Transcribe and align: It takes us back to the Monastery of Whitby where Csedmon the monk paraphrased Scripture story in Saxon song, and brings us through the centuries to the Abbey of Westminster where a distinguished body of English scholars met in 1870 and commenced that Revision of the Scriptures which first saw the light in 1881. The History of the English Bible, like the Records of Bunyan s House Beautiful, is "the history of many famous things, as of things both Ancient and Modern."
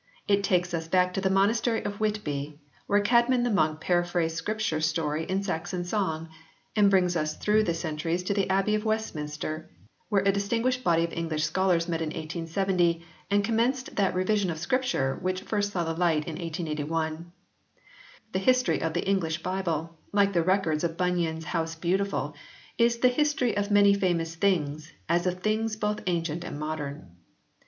It 0.27 0.43
takes 0.43 0.73
us 0.73 0.87
back 0.87 1.13
to 1.13 1.21
the 1.21 1.29
Monastery 1.29 1.83
of 1.85 1.99
Whitby 1.99 2.59
where 2.87 3.03
Csedmon 3.03 3.43
the 3.43 3.51
monk 3.51 3.81
paraphrased 3.81 4.35
Scripture 4.35 4.81
story 4.81 5.25
in 5.25 5.43
Saxon 5.43 5.85
song, 5.85 6.29
and 6.75 6.89
brings 6.89 7.15
us 7.15 7.35
through 7.37 7.65
the 7.65 7.75
centuries 7.75 8.23
to 8.23 8.33
the 8.33 8.49
Abbey 8.49 8.73
of 8.73 8.83
Westminster 8.83 9.69
where 10.09 10.23
a 10.23 10.31
distinguished 10.31 10.83
body 10.83 11.03
of 11.03 11.13
English 11.13 11.43
scholars 11.43 11.87
met 11.87 12.01
in 12.01 12.07
1870 12.07 13.05
and 13.29 13.43
commenced 13.43 13.95
that 13.95 14.15
Revision 14.15 14.49
of 14.49 14.55
the 14.57 14.63
Scriptures 14.63 15.21
which 15.21 15.41
first 15.43 15.71
saw 15.71 15.83
the 15.83 15.93
light 15.93 16.25
in 16.27 16.33
1881. 16.33 17.31
The 18.31 18.39
History 18.39 18.81
of 18.81 18.93
the 18.93 19.07
English 19.07 19.43
Bible, 19.43 19.99
like 20.11 20.33
the 20.33 20.41
Records 20.41 20.83
of 20.83 20.97
Bunyan 20.97 21.37
s 21.37 21.43
House 21.43 21.75
Beautiful, 21.75 22.33
is 22.79 22.97
"the 22.97 23.07
history 23.07 23.55
of 23.55 23.69
many 23.69 23.93
famous 23.93 24.33
things, 24.33 24.93
as 25.07 25.27
of 25.27 25.41
things 25.41 25.75
both 25.75 25.99
Ancient 26.07 26.43
and 26.43 26.59
Modern." 26.59 27.07